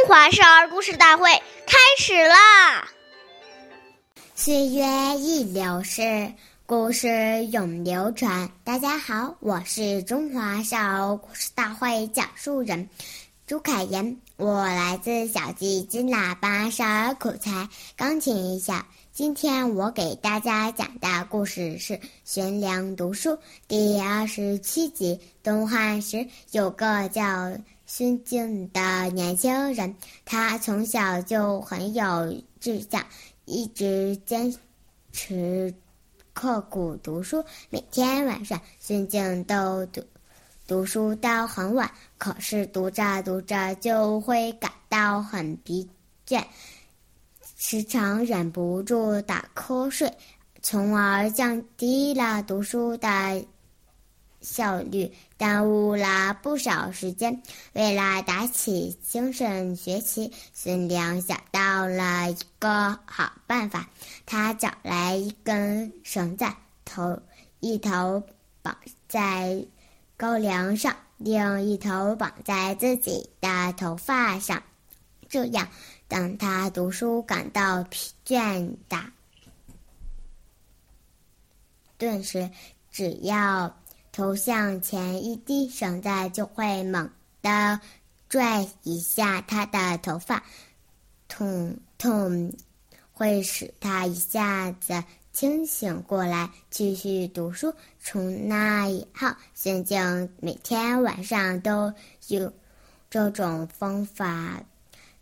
[0.00, 1.30] 中华少儿故事大会
[1.66, 2.88] 开始啦！
[4.34, 4.82] 岁月
[5.18, 6.32] 易流逝，
[6.64, 8.50] 故事永流传。
[8.64, 12.88] 大家好，我是中华少儿故事大会讲述人
[13.46, 18.82] 朱凯言，我来自小鸡金喇叭少儿口才钢琴艺校。
[19.12, 21.94] 今天我给大家讲的故事是
[22.24, 23.32] 《悬梁读书》
[23.68, 25.20] 第二十七集。
[25.42, 27.52] 东汉时有个叫
[27.92, 28.80] 孙敬的
[29.10, 33.04] 年轻人，他从小就很有志向，
[33.46, 34.54] 一直坚
[35.10, 35.74] 持
[36.32, 37.44] 刻苦读书。
[37.68, 40.00] 每天晚上，孙敬都读
[40.68, 45.90] 读书到很晚，可是读着读着就会感到很疲
[46.24, 46.44] 倦，
[47.56, 50.08] 时常忍不住打瞌睡，
[50.62, 53.44] 从而降低了读书的。
[54.40, 57.42] 效率耽误了不少时间。
[57.74, 63.88] 为了打起精神学习，孙良想到了一个好办法。
[64.24, 66.46] 他找来一根绳子，
[66.84, 67.20] 头
[67.60, 68.22] 一头
[68.62, 68.76] 绑
[69.08, 69.66] 在
[70.16, 74.62] 高粱上，另一头绑在自己的头发上。
[75.28, 75.68] 这样，
[76.08, 78.98] 当他读书感到疲倦的
[81.98, 82.50] 顿时，
[82.90, 83.76] 只要。
[84.12, 87.08] 头向前一低，绳子就会猛
[87.40, 87.80] 地
[88.28, 90.42] 拽一下他的头发，
[91.28, 92.52] 痛痛
[93.12, 97.72] 会使他一下子清醒过来，继续读书。
[98.00, 101.92] 从那以后，孙静每天晚上都
[102.28, 102.52] 用
[103.08, 104.60] 这种方法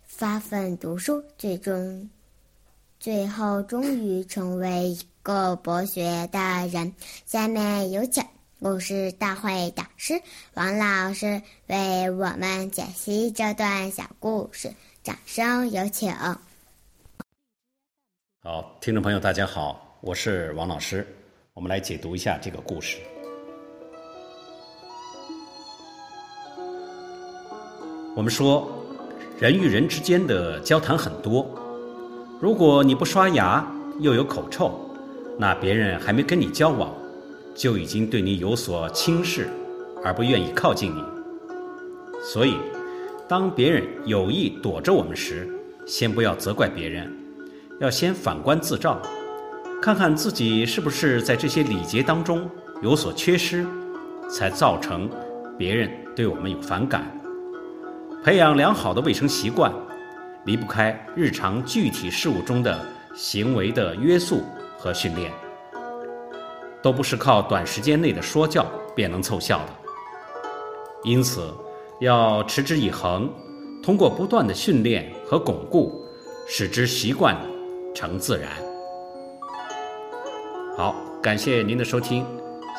[0.03, 2.09] 发奋读书，最终
[2.99, 6.91] 最后终于成为一个博学的人。
[7.25, 8.23] 下面有请。
[8.61, 10.21] 故事大会导师
[10.53, 16.13] 王老师为我们解析这段小故事，掌声有请。
[18.43, 21.07] 好，听众朋友，大家好，我是王老师，
[21.53, 22.97] 我们来解读一下这个故事。
[28.13, 28.69] 我们说，
[29.39, 31.47] 人与人之间的交谈很多，
[32.41, 33.65] 如果你不刷牙
[34.01, 34.77] 又有口臭，
[35.37, 36.93] 那别人还没跟你交往。
[37.59, 39.49] 就已经对你有所轻视，
[40.01, 41.03] 而不愿意靠近你。
[42.23, 42.55] 所以，
[43.27, 45.45] 当别人有意躲着我们时，
[45.85, 47.13] 先不要责怪别人，
[47.81, 49.01] 要先反观自照，
[49.81, 52.49] 看看自己是不是在这些礼节当中
[52.81, 53.65] 有所缺失，
[54.29, 55.09] 才造成
[55.57, 57.11] 别人对我们有反感。
[58.23, 59.69] 培养良好的卫生习惯，
[60.45, 62.79] 离不开日常具体事务中的
[63.13, 64.43] 行为的约束
[64.77, 65.29] 和训练。
[66.81, 69.73] 都不是靠短时间内的说教便能凑效的，
[71.03, 71.53] 因此
[71.99, 73.29] 要持之以恒，
[73.83, 76.05] 通过不断的训练和巩固，
[76.47, 77.35] 使之习惯
[77.93, 78.49] 成自然。
[80.77, 82.25] 好，感谢您的收听，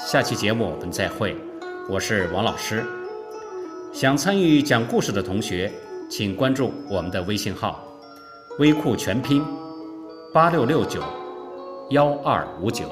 [0.06, 1.36] 下期节目我们再会，
[1.88, 2.84] 我是王老师。
[3.92, 5.70] 想参与讲故事的同学，
[6.08, 7.84] 请关注我们的微信号
[8.58, 9.44] “微库全拼
[10.32, 11.02] 八六六九
[11.90, 12.88] 幺二五九”。